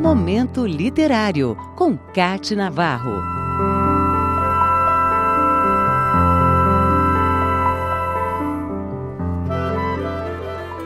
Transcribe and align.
Momento 0.00 0.66
Literário, 0.66 1.54
com 1.76 1.94
Cate 1.94 2.56
Navarro. 2.56 3.20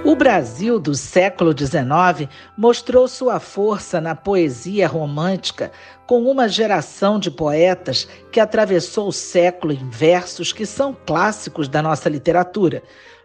O 0.04 0.16
Brasil 0.16 0.80
do 0.80 0.96
século 0.96 1.54
XIX 1.56 2.28
mostrou 2.58 3.06
sua 3.06 3.38
força 3.38 4.00
na 4.00 4.16
poesia 4.16 4.88
romântica 4.88 5.70
com 6.08 6.24
uma 6.24 6.48
geração 6.48 7.16
de 7.16 7.30
poetas 7.30 8.08
que 8.32 8.40
atravessou 8.40 9.06
o 9.06 9.12
século 9.12 9.72
em 9.72 9.88
versos 9.88 10.52
que 10.52 10.66
são 10.66 10.92
clássicos 11.06 11.68
da 11.68 11.80
nossa 11.80 12.08
literatura. 12.08 12.82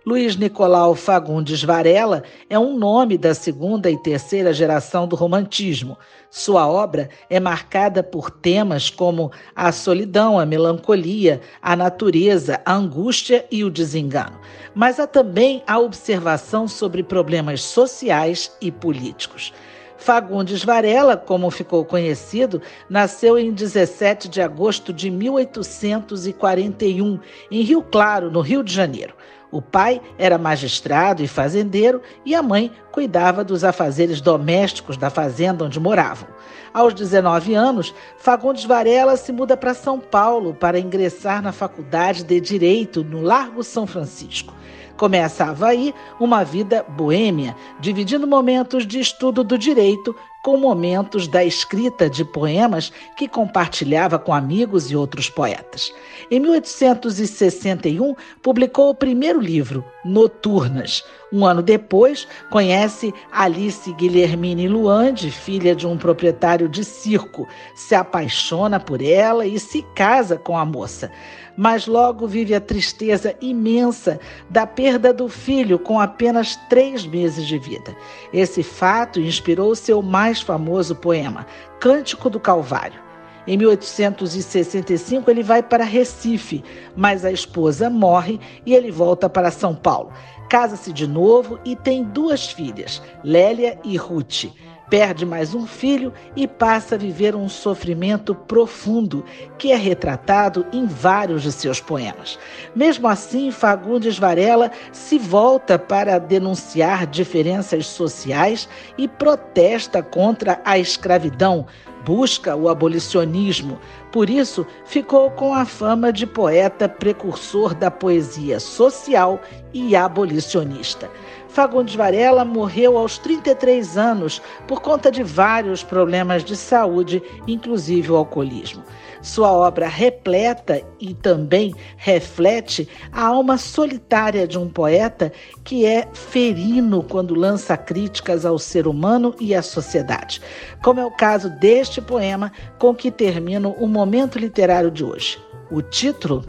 Luiz 0.10 0.36
Nicolau 0.36 0.96
Fagundes 0.96 1.64
Varela 1.64 2.23
é 2.50 2.58
um 2.58 2.76
nome 2.76 3.16
da 3.16 3.36
segunda 3.36 3.91
e 3.91 4.02
terceira 4.02 4.52
geração 4.52 5.08
do 5.08 5.16
romantismo. 5.16 6.00
Sua 6.31 6.67
obra 6.67 7.12
é 7.30 7.40
marcada 7.40 8.02
por 8.02 8.31
temas 8.31 8.90
como 8.90 9.31
a 9.55 9.72
solidão, 9.72 10.40
a 10.40 10.48
melancolia, 10.48 11.41
a 11.62 11.76
natureza, 11.76 12.59
a 12.66 12.73
angústia 12.73 13.45
e 13.52 13.64
o 13.64 13.70
desengano. 13.70 14.40
Mas 14.73 15.00
há 15.00 15.05
também 15.05 15.62
a 15.67 15.77
observação 15.77 16.67
sobre 16.67 17.03
problemas 17.03 17.62
sociais 17.62 18.52
e 18.59 18.72
políticos. 18.72 19.53
Fagundes 19.95 20.64
Varela, 20.64 21.17
como 21.17 21.52
ficou 21.52 21.86
conhecido, 21.86 22.64
nasceu 22.89 23.38
em 23.38 23.52
17 23.52 24.28
de 24.28 24.41
agosto 24.41 24.91
de 24.91 25.12
1841, 25.12 27.20
em 27.52 27.62
Rio 27.62 27.84
Claro, 27.84 28.31
no 28.31 28.41
Rio 28.41 28.64
de 28.64 28.73
Janeiro. 28.73 29.14
O 29.52 29.62
pai 29.62 29.99
era 30.17 30.38
magistrado 30.38 31.23
e 31.23 31.27
fazendeiro 31.27 32.02
e 32.23 32.35
a 32.35 32.44
mãe 32.44 32.71
cuidava 32.91 33.44
dos 33.44 33.63
afazeres 33.63 34.22
domésticos 34.22 34.95
da 34.95 35.09
fazenda 35.09 35.66
onde 35.66 35.80
moravam. 35.80 36.27
Aos 36.72 36.94
19 36.94 37.55
anos, 37.55 37.94
Fagundes 38.17 38.64
Varela 38.64 39.17
se 39.17 39.31
muda 39.31 39.58
para 39.58 39.73
São 39.73 40.00
Paulo 40.00 40.53
para 40.53 40.80
ingressar 40.80 41.42
na 41.42 41.52
Faculdade 41.52 42.23
de 42.23 42.39
Direito 42.39 43.03
no 43.03 43.22
Largo 43.22 43.64
São 43.64 43.88
Francisco. 43.88 44.53
Começava 44.95 45.67
aí 45.67 45.95
uma 46.20 46.44
vida 46.44 46.86
boêmia, 46.88 47.55
dividindo 47.80 48.27
momentos 48.27 48.86
de 48.86 49.00
estudo 49.00 49.44
do 49.44 49.58
direito 49.58 50.16
com 50.44 50.58
momentos 50.58 51.28
da 51.28 51.44
escrita 51.44 52.09
de 52.09 52.23
poemas 52.23 52.92
que 53.18 53.28
compartilhava 53.28 54.18
com 54.18 54.34
amigos 54.34 54.90
e 54.90 54.95
outros 54.95 55.30
poetas. 55.30 55.94
Em 56.32 56.40
1861, 56.40 58.16
publicou 58.42 58.90
o 58.90 58.95
primeiro 58.95 59.40
livro, 59.40 59.84
Noturnas. 60.06 61.04
Um 61.32 61.45
ano 61.45 61.62
depois, 61.62 62.28
conhece 62.50 63.14
Alice 63.32 63.92
Guilhermine 63.94 64.67
Luande, 64.67 65.30
filha 65.30 65.76
de 65.76 65.86
um 65.86 65.98
proprietário 65.98 66.67
de 66.67 66.84
circo, 66.84 67.48
se 67.76 67.94
apaixona 67.94 68.80
por 68.80 69.02
ela 69.02 69.45
e 69.45 69.60
se 69.60 69.84
casa 69.95 70.38
com 70.38 70.58
a 70.58 70.66
moça 70.66 71.12
mas 71.60 71.88
logo 71.88 72.26
vive 72.26 72.56
a 72.56 72.62
tristeza 72.62 73.36
imensa 73.42 74.17
da 74.50 74.66
perda 74.66 75.14
do 75.14 75.28
filho 75.28 75.78
com 75.78 76.00
apenas 76.00 76.56
três 76.70 77.06
meses 77.06 77.45
de 77.45 77.60
vida. 77.60 77.94
Esse 78.32 78.64
fato 78.64 79.20
inspirou 79.20 79.76
seu 79.76 80.02
mais 80.02 80.28
famoso 80.38 80.95
poema, 80.95 81.47
Cântico 81.80 82.30
do 82.30 82.39
Calvário. 82.39 83.02
Em 83.47 83.58
1865, 83.58 85.31
ele 85.31 85.41
vai 85.41 85.63
para 85.63 85.83
Recife, 85.83 86.63
mas 86.95 87.25
a 87.25 87.31
esposa 87.31 87.89
morre 87.89 88.39
e 88.63 88.75
ele 88.75 88.91
volta 88.91 89.27
para 89.27 89.49
São 89.49 89.73
Paulo. 89.73 90.11
Casa-se 90.47 90.94
de 90.94 91.08
novo 91.08 91.59
e 91.66 91.75
tem 91.75 92.03
duas 92.03 92.52
filhas, 92.52 93.02
Lélia 93.23 93.80
e 93.83 93.97
Ruth 93.97 94.45
perde 94.90 95.26
mais 95.26 95.54
um 95.54 95.68
filho 95.68 96.12
e 96.36 96.48
passa 96.48 96.95
a 96.95 96.98
viver 96.98 97.36
um 97.36 97.48
sofrimento 97.48 98.34
profundo, 98.34 99.23
que 99.58 99.72
é 99.72 99.76
retratado 99.76 100.66
em 100.73 100.86
vários 100.86 101.44
de 101.44 101.52
seus 101.52 101.80
poemas. 101.80 102.39
Mesmo 102.76 103.08
assim, 103.08 103.52
Fagundes 103.52 104.17
Varela 104.17 104.72
se 104.92 105.17
volta 105.17 105.78
para 105.78 106.17
denunciar 106.17 107.05
diferenças 107.05 107.86
sociais 107.86 108.67
e 108.98 109.08
protesta 109.08 110.02
contra 110.02 110.60
a 110.66 110.80
escravidão, 110.80 111.67
busca 112.05 112.55
o 112.55 112.70
abolicionismo. 112.70 113.80
Por 114.11 114.30
isso, 114.30 114.65
ficou 114.86 115.30
com 115.32 115.54
a 115.54 115.65
fama 115.65 116.11
de 116.11 116.26
poeta 116.26 116.89
precursor 116.89 117.73
da 117.73 117.92
poesia 117.92 118.60
social 118.60 119.39
e 119.73 119.95
abolicionista. 119.95 121.10
Fagundes 121.49 121.95
Varela 121.95 122.45
morreu 122.45 122.98
aos 122.98 123.17
33 123.17 123.98
anos 123.98 124.42
por 124.67 124.82
conta 124.82 125.11
de 125.11 125.23
vários 125.23 125.83
problemas 125.83 126.43
de 126.43 126.55
saúde, 126.55 127.21
inclusive 127.48 128.12
o 128.12 128.16
alcoolismo. 128.16 128.83
Sua 129.21 129.51
obra 129.51 129.88
repleta 129.88 130.81
e 131.00 131.13
também 131.13 131.74
reflete 131.97 132.88
a 133.12 133.25
alma 133.25 133.57
solitária 133.57 134.47
de 134.47 134.57
um 134.57 134.69
poeta 134.69 135.31
que 135.63 135.85
é 135.85 136.07
ferino 136.13 137.03
quando 137.03 137.35
lança 137.35 137.75
críticas 137.75 138.45
ao 138.45 138.57
ser 138.57 138.88
humano 138.88 139.35
e 139.39 139.53
à 139.53 139.62
sociedade, 139.62 140.41
como 140.81 141.00
é 141.00 141.06
o 141.06 141.12
caso 141.12 141.50
deste 141.50 142.01
poema 142.01 142.51
com 142.77 142.95
que 142.95 143.12
termino 143.12 143.71
o 143.80 143.88
momento 143.88 144.39
literário 144.39 144.89
de 144.89 145.03
hoje. 145.03 145.38
O 145.69 145.81
título: 145.81 146.45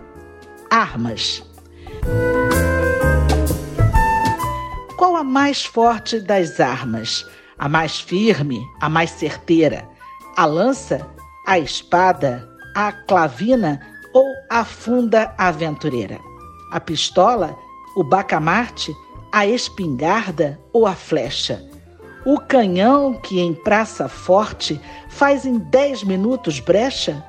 Armas. 0.71 1.43
Qual 4.97 5.17
a 5.17 5.25
mais 5.25 5.65
forte 5.65 6.21
das 6.21 6.61
armas? 6.61 7.27
A 7.59 7.69
mais 7.69 8.01
firme, 8.01 8.61
a 8.81 8.89
mais 8.89 9.11
certeira? 9.11 9.87
A 10.37 10.47
lança, 10.47 11.07
a 11.47 11.59
espada, 11.59 12.50
a 12.81 12.93
clavina 12.93 13.79
ou 14.15 14.25
a 14.49 14.65
funda 14.65 15.35
aventureira? 15.37 16.19
A 16.73 16.81
pistola, 16.81 17.55
o 17.95 18.03
bacamarte, 18.03 18.91
a 19.31 19.47
espingarda 19.47 20.59
ou 20.73 20.87
a 20.87 20.95
flecha? 20.95 21.63
O 22.25 22.41
canhão 22.41 23.13
que 23.13 23.39
em 23.39 23.53
praça 23.53 24.09
forte 24.09 24.81
faz 25.11 25.45
em 25.45 25.59
dez 25.59 26.03
minutos 26.03 26.59
brecha? 26.59 27.23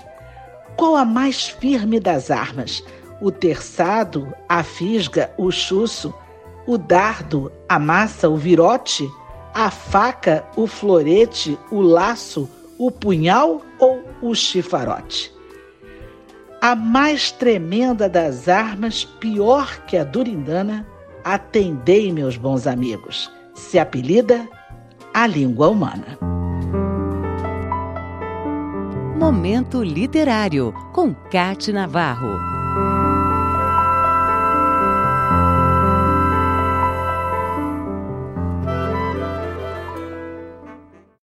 Qual 0.77 0.95
a 0.95 1.03
mais 1.03 1.49
firme 1.49 1.99
das 1.99 2.31
armas? 2.31 2.81
O 3.19 3.29
terçado, 3.29 4.33
a 4.47 4.63
fisga, 4.63 5.33
o 5.37 5.51
chuço, 5.51 6.13
o 6.65 6.77
dardo, 6.77 7.51
a 7.67 7.77
massa, 7.77 8.29
o 8.29 8.37
virote, 8.37 9.05
a 9.53 9.69
faca, 9.69 10.45
o 10.55 10.65
florete, 10.65 11.59
o 11.69 11.81
laço, 11.81 12.49
o 12.79 12.89
punhal 12.89 13.61
ou 13.79 14.01
o 14.21 14.33
chifarote? 14.33 15.40
A 16.63 16.75
mais 16.75 17.31
tremenda 17.31 18.07
das 18.07 18.47
armas, 18.47 19.03
pior 19.03 19.83
que 19.87 19.97
a 19.97 20.03
durindana, 20.03 20.85
atendei, 21.23 22.13
meus 22.13 22.37
bons 22.37 22.67
amigos, 22.67 23.31
se 23.55 23.79
apelida 23.79 24.47
a 25.11 25.25
língua 25.25 25.69
humana. 25.69 26.19
Momento 29.17 29.81
Literário, 29.81 30.71
com 30.93 31.15
Cate 31.31 31.73
Navarro. 31.73 32.50